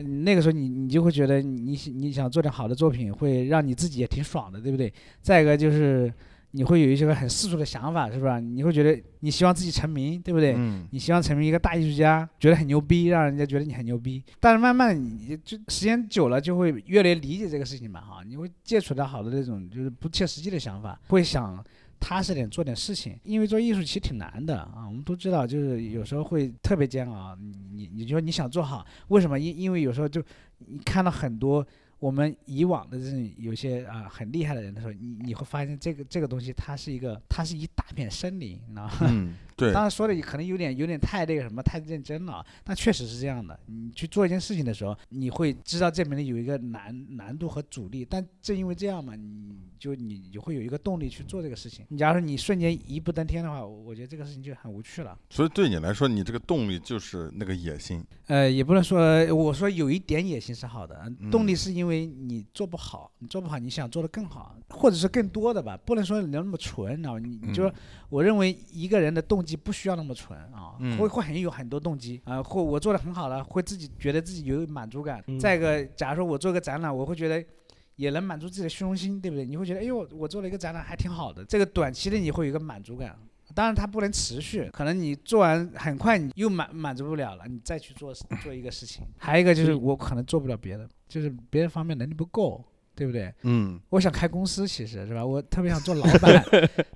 [0.00, 4.94] 嗯那个时候你你就会觉得你你想做点好的作品，会让你自己也挺爽的，对不对？
[5.20, 6.14] 再一个就是
[6.52, 8.40] 你会有一些个很世俗的想法，是不是？
[8.40, 10.54] 你会觉得你希望自己成名，对不对？
[10.56, 14.24] 嗯，你希望成为一个大艺术家，觉得很牛逼，让人家觉得你很牛逼。
[14.40, 21.62] 但是慢慢你就时间久了，就会越来越理解这个事情嘛，哈，你会戒除掉好多那种就是不切实际的想法，会想
[22.00, 23.14] 踏实点做点事情。
[23.24, 27.36] 因为做艺术其实挺难的啊，我们都知道，就是有时候会特别煎熬。
[27.36, 29.38] 你你你说你想做好，为什么？
[29.38, 30.22] 因因为有时候就
[30.66, 31.66] 你看到很多。
[31.98, 38.92] 我们以往的这种有些啊、很厉害的人的时候，你你会发现这个这个东西它是一个它是一大片森林，你知道吗？
[39.02, 43.58] 嗯，对， 当然说的可能有点有点太那个什么太认真了，但确实是这样的。
[43.66, 51.84] 你去做一件事情的时候，你会知道这里面有一个难难度和阻力，但正因为这样嘛，你就你你会有一个动力去做这个事情。
[51.88, 55.18] 你假如说你瞬间一步登天的话，我我觉得这个事情就很无趣了。
[55.30, 58.04] 所以对你来说，你这个动力就是那个野心。
[58.26, 59.00] 呃，也不能说
[59.34, 67.18] 我说有一点野心是好的，嗯动力是因为为你做不好，你做不好，你想做的更好，或者是更多的吧，不能说你那么纯，你知道吗？
[67.18, 67.74] 你你就嗯
[68.10, 75.24] 我认为一个人的动机不需要那么纯啊，嗯会会很有很多动机啊，或我做的很好了，会自己觉得自己有满足感。
[75.26, 77.44] 嗯再一个，假如说我做个展览，我会觉得。
[77.98, 79.44] 也能满足自己的虚荣心，对不对？
[79.44, 83.18] 你会觉得，哎呦，我做了一个展览还挺好的，这个短期的你会有一个满足感。
[83.58, 89.02] 当然，它不能持续，可能你做完很快你又满满足不了了，你再去做做一个事情。
[89.18, 93.34] 还有一个就是我可能做不了别的，就是别的方面能力不够，对不对？
[93.42, 95.26] 嗯我想开公司，其实是吧？
[95.26, 96.40] 我特别想做老板，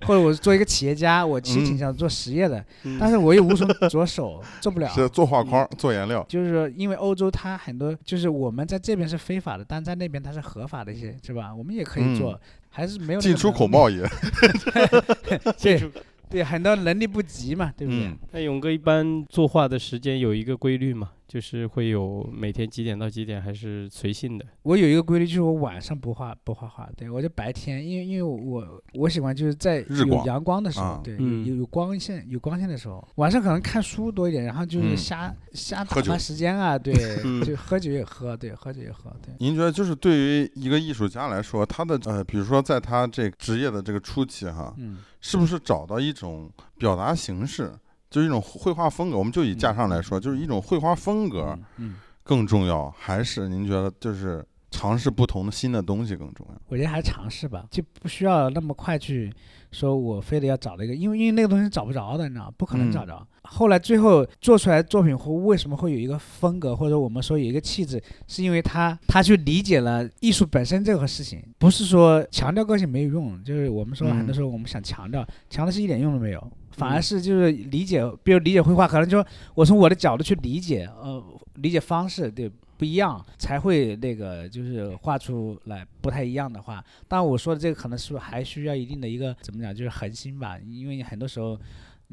[0.07, 4.89] 或者我做一个企业家，我其实挺嗯想做实业的，嗯但是我又无从 着手，做不了。
[4.91, 11.53] 是做画框、做颜料，就是说因为欧洲它很多，就是我们在这边是非法的，但在那边它是合法的一些，是吧？
[11.53, 14.01] 我们也可以做，还是没有那 进出口贸易。
[15.61, 15.91] 对
[16.33, 18.07] 对，很多能力不及嘛，对不对？
[18.07, 21.11] 嗯那勇哥一般作画的时间有一个规律吗？
[21.33, 24.45] 就是会有每天几点到几点，还是随性的？
[24.65, 36.93] 我有一个规律，就是我晚上不画不画画，对我就白天，因为因为我我喜欢就是在有日光阳光的时候，啊对，嗯有有有光线有光线的时候，晚上可能看书多一点，然后就是嗯瞎、瞎打发时间啊，对，
[37.25, 39.33] 嗯就喝酒也喝，对，喝酒也喝，对。
[39.39, 47.73] 您觉得，就是对于一个艺术家来说，他的呃，比如说在他这个职业的这个初期哈，嗯是不是找到一种表达形式，
[48.13, 49.17] 就是一种绘画风格？
[49.17, 56.55] 我们就以架上来说，就是一种绘画风格嗯，更重要，还是您觉得就是尝试不同的新的东西更重要？
[56.69, 59.33] 我觉得还是尝试吧，就不需要那么快去
[59.71, 63.27] 说我非得要找一个，因为因为那个东西找不着的，你知道吗，不可能找嗯着。
[63.45, 76.53] 后来最后做出来作品后为什么会有一个风格，或者我们说有一个气质，是因为他他去理解了艺术本身这个事情，不是说强调个性没有用，就是我们说很多嗯时候我们想强调，强调是一点用都没有。
[76.73, 81.23] 反而嗯是就是理解，比如理解绘画，可能就我从我的角度去理解，呃，
[81.55, 86.85] 理解方式对不一样，才会那个就是画出来不太一样的话。
[87.07, 91.59] 当然我说的这个可能是还需要一定的一个怎么讲，就是恒心吧，因为你很多时候。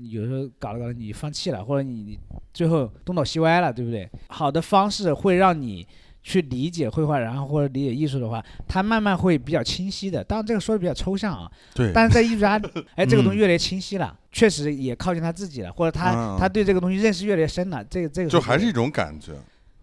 [0.01, 2.19] 你有时候搞着搞着你放弃了，或者你你
[2.53, 4.09] 最后东倒西歪了，对不对？
[4.29, 5.85] 好的方式会让你
[6.21, 10.23] 去理解绘画，然后或者理解艺术的话，它慢慢会比较清晰的。
[10.23, 12.61] 当然这个说的比较抽象啊，对，但是在艺术家，
[12.95, 19.33] 哎，这个东西嗯越来越清晰了，确实也靠近他自己了，或者他、嗯他对这个东西认识越来越深了，这个这个就还是一种感觉。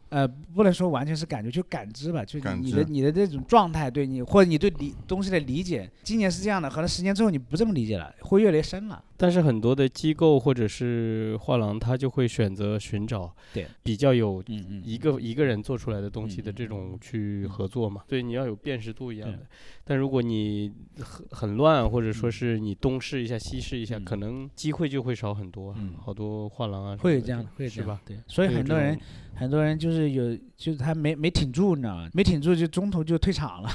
[0.09, 9.03] 呃，不能说完全是感觉，就感知吧，就感你的你的这种状态，对你或者你对理东西的理解，今年是这样的，可能十年之后你不这么理解了，会越来越深了。
[9.17, 14.43] 但是很多的机构或者是画廊，他就会选择寻找对比较有
[14.85, 18.03] 一个一个人做出来的东西的这种去嗯合作嘛。
[18.07, 19.39] 对，你要有辨识度一样的。
[19.85, 25.75] 但如果你很很乱，或者说嗯是你东试一下西试一下，嗯可能机会就会少很多。
[25.79, 28.01] 嗯好多画廊啊，会有这样的，会有是吧？？
[28.07, 28.99] 这样对，所以很多人
[29.35, 32.09] 很多人就是有，就是他没没挺住，你知道吗？
[32.13, 33.71] 没挺住就中途就退场了，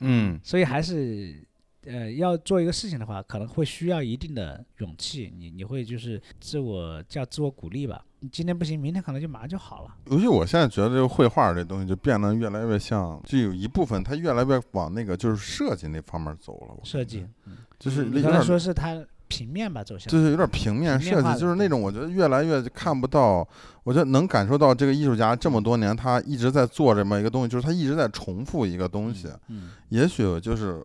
[0.00, 1.45] 嗯，所以还是。
[1.86, 8.04] 呃，要做一个事情的话，可能会需要一定的勇气，你你会就是自我叫自我鼓励吧。
[8.20, 9.94] 你今天不行，明天可能就马上就好了。
[10.06, 16.74] 尤其我现在觉得这个绘画这东西就变得越来越像，就有一部分它越来越往那个就是设计那方面走了。
[16.82, 23.46] 设计，嗯就是你刚才说是它平面吧走向，就是有点平面设计，就是那种我觉得越来越看不到，
[23.84, 30.82] 我觉得能感受到这个艺术家这么多年他一直在做这么一个东西，就是他一直在重复一个东西，嗯，也许就是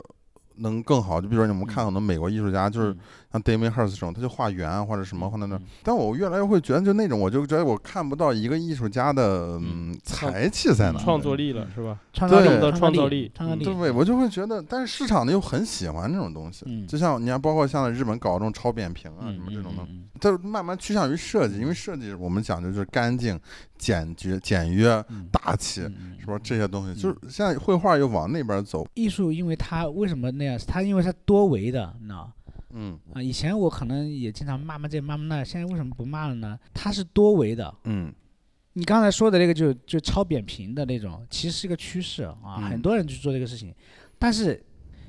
[0.56, 1.20] 能更好。
[1.20, 2.96] 就比如说你们看很多美国艺术家，就是
[3.32, 11.02] 嗯像 Damien Hirst 这种，他就画圆啊或者什么或者那嗯，但我越来越会觉得就那种，我就觉得我看不到一个艺术家的嗯才气在哪儿。
[11.02, 11.98] 创作力了，是吧？
[12.12, 23.38] 创造力对，创创造力创造力，对，我就会觉得，但是市场呢又很喜欢这种东西，嗯就像你看，包括像日本搞这种超扁平啊嗯什么这种的，嗯它慢慢趋向于设计，因为设计我们讲究就是干净、
[23.78, 25.80] 简洁、简约、嗯大气，
[26.20, 26.38] 是吧？
[26.42, 30.58] 这些东西就是现在绘画又往那边走，艺术，因为它为什么那样？
[30.68, 32.30] 它因为它多维的，你知道
[32.72, 33.22] 嗯啊？
[33.22, 36.58] 以前我可能也经常骂骂这骂骂那，现在为什么不骂了呢？
[36.74, 37.74] 它是多维的。
[37.84, 38.12] 嗯
[38.74, 43.74] 你刚才说的那个就就超扁平的那种，其实是个趋势啊，嗯很多人去做这个事情，
[44.18, 44.58] 但是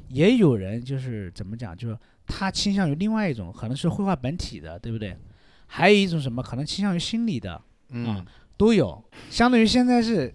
[0.10, 1.97] 也有人就是怎么讲，就是
[2.28, 5.15] 他倾向于另外一种，可能是绘画本体的，对不对？
[5.65, 8.26] 还有一种什么，可能倾向于心理的，嗯
[8.58, 9.02] 都有。
[9.30, 10.34] 相当于现在是，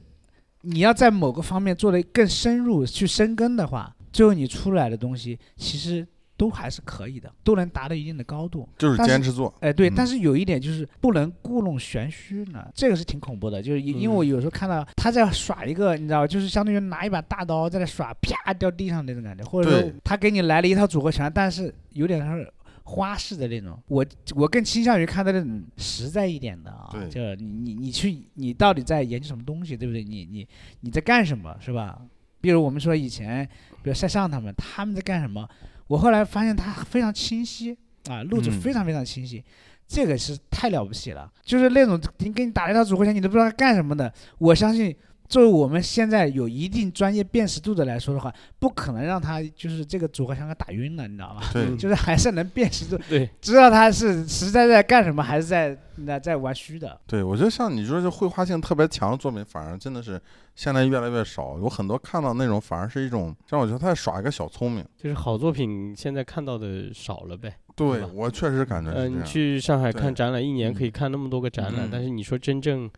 [0.62, 6.06] 你要在某个方面做的更深入去深耕的话，最后你出来的东西其实
[6.38, 8.66] 都还是可以的，都能达到一定的高度。
[8.78, 13.60] 就是坚持做，哎，对，嗯但是有一点就是不能故弄玄虚呢，这个是挺恐怖的。
[13.60, 22.50] 就是因因为我嗯有时候看到他在耍一个，你知道，就是相当于拿一把大刀在那耍，啪掉地上那种感觉，或者说他给你来了一套组合拳，但是有点像是
[22.84, 23.76] 花式的那种。
[23.88, 24.06] 我
[24.36, 30.04] 我更倾向于看到那种实在一点的啊，对就你你你去你到底在研究什么东西，对不对？
[30.04, 30.46] 你你
[30.80, 32.00] 你在干什么，是吧？
[32.40, 33.44] 比如我们说以前，
[33.82, 35.48] 比如塞尚他们他们在干什么，
[35.88, 37.76] 我后来发现他非常清晰
[38.08, 39.42] 啊，路子嗯非常非常清晰。
[39.88, 44.12] 这个是太了不起了，就是那种你给你打了一套组合拳，你都不知道他干什么的。
[44.36, 44.94] 我相信，
[45.28, 51.42] 作为我们现在有一定专业辨识度的来说的话，不可能让他就是这个组合枪给打晕了，你知道吧？
[51.52, 56.98] 对嗯就是还是能辨识度， 对，知道他是实在在干什么，还是在那在玩虚的。
[57.06, 60.20] 对，我觉得像你说这绘画性特别强的作品，反而真的是
[60.54, 61.58] 现在越来越少。
[61.58, 64.84] 有很多看到那种，反而是一种让我觉得他在耍一个小聪明。
[64.96, 67.54] 就是好作品现在看到的少了呗。
[67.76, 69.26] 对我确实感觉呃，你是这样。
[69.26, 72.90] 去上海看展览，一年可以嗯看那么多个展览，嗯但是你说真正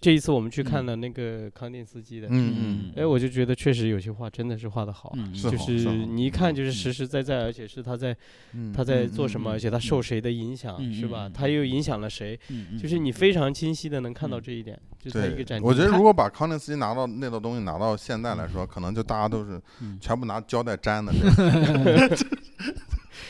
[0.00, 0.86] 这一次我们去看嗯。
[0.86, 5.12] 了那个康定斯基的，嗯嗯，哎，我就觉得确实有些画真的是画的好。
[5.34, 5.72] 就是
[6.06, 8.16] 你一看就是嗯实实在在，而且是他在
[8.52, 8.72] 嗯。
[8.72, 11.26] 他在嗯做什么，嗯而且他受谁的影响，嗯是吧？
[11.26, 11.32] 嗯？
[11.32, 12.38] 他又影响了谁？
[12.50, 19.98] 嗯就是你非常清晰的能看到嗯这一点，就在一个展，我觉得如果把康定斯基拿到那套东西拿到现在来说，可能就大家都是嗯。
[20.00, 21.12] 全部拿胶带粘的。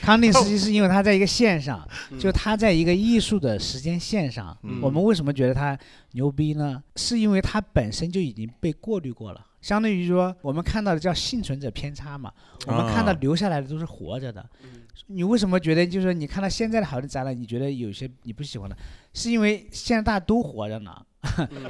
[0.09, 4.57] 康定斯基是因为他在一个线上，嗯就他在一个艺术的时间线上。
[4.63, 5.79] 嗯我们为什么觉得他
[6.13, 6.83] 牛逼呢？
[6.97, 12.33] 是因为他本身就已经被过滤过了，相当于说我们看到的叫幸存者偏差嘛。
[12.67, 14.49] 我们看到啊留下来的都是活着的。
[14.65, 14.71] 嗯
[15.07, 18.77] 你为什么觉得就是说你看到现在的好的展览，你觉得有些你不喜欢的，
[19.15, 20.91] 是因为现在大家都活着呢，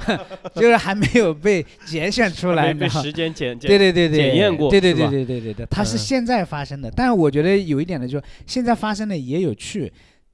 [0.55, 6.89] 就是还没有被拣选出来， 被时间检对对对对，检验过对对对对对对对，它是嗯现在发生的。
[6.91, 9.91] 但是我觉得有一点呢，就是现在发生的也有趣，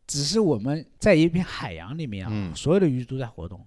[0.07, 3.59] 只是我们在一片海洋里面啊，嗯所有的鱼都在活动。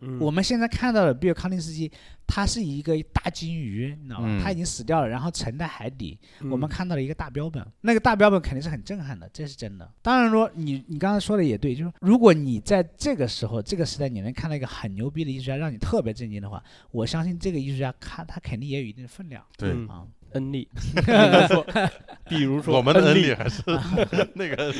[0.00, 0.18] 嗯。
[0.20, 1.90] 我们现在看到的，比如康定斯基，
[2.26, 4.26] 他是一个大金鱼，你知道吗？
[4.28, 4.42] 嗯。
[4.42, 6.18] 它已经死掉了，然后沉在海底。
[6.50, 9.90] 我们嗯看到了一个大标本，那个大标本肯定是很震撼的，这是真的。
[10.02, 19.44] 当然说，你你刚才说的也对，就是如果你在这个时候、这个时代，你能看到一个很牛逼的艺术家，让你特别震惊的话，我相信这个艺术家看他肯定也有一定的分量。
[19.56, 19.88] 对，嗯。
[19.88, 20.06] 啊。
[20.32, 20.68] 恩利，
[22.28, 23.62] 比如说，我们的恩利利，还是
[24.34, 24.74] 那个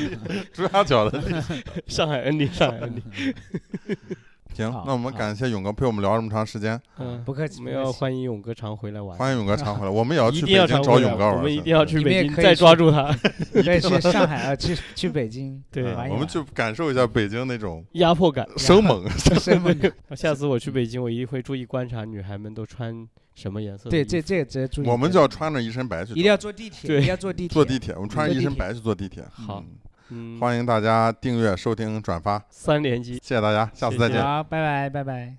[0.53, 1.19] 朱家角的。
[1.87, 3.01] 上海恩利，上海恩利，
[4.65, 11.35] 行，那我们感谢勇哥陪我们聊这么长时间，嗯，不客气我们要欢迎勇哥常回来玩，欢迎勇哥常回来，我们也要去北京找勇哥玩。
[11.37, 13.11] 我们一定要去北京再也可以去抓住他，
[13.53, 18.47] 可以去上海啊，去去北京， 对我们去感受一下北京那种压迫感。
[18.57, 19.07] 生猛。
[19.39, 19.75] 生猛
[20.15, 24.87] 下次我去北京，我一定会注意观察女孩们都穿什么颜色对，这这这个直接注意。
[24.87, 29.23] 我们就要穿着一身白去一定要坐地铁，对一定要坐地铁，坐地铁，我们穿着一身白去坐地铁。
[29.31, 29.63] 好
[30.39, 33.15] 欢迎大家订阅、收听、转发，三连击。
[33.15, 34.23] 谢谢大家，下次再谢谢见。
[34.23, 35.35] 好，拜拜拜拜。